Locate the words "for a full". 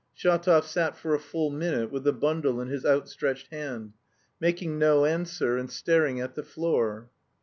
0.97-1.51